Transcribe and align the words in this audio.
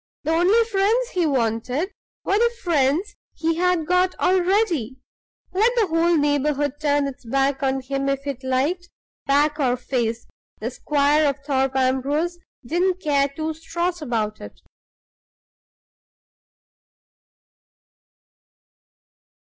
The 0.23 0.31
only 0.31 0.63
friends 0.71 1.09
he 1.09 1.27
wanted 1.27 1.91
were 2.23 2.39
the 2.39 2.51
friends 2.63 3.15
he 3.35 3.57
had 3.57 3.85
got 3.85 4.15
already. 4.15 4.97
Let 5.53 5.71
the 5.75 5.85
whole 5.89 6.17
neighborhood 6.17 6.79
turn 6.81 7.05
its 7.05 7.23
back 7.23 7.61
on 7.61 7.81
him 7.81 8.09
if 8.09 8.25
it 8.25 8.43
liked; 8.43 8.89
back 9.27 9.59
or 9.59 9.77
face, 9.77 10.25
the 10.57 10.71
Squire 10.71 11.29
of 11.29 11.37
Thorpe 11.45 11.75
Ambrose 11.75 12.39
didn't 12.65 12.99
care 12.99 13.27
two 13.27 13.53
straws 13.53 14.01
about 14.01 14.41
it. 14.41 14.59